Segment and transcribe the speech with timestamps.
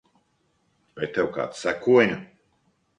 [0.95, 2.21] Vai tev kāds sekoja?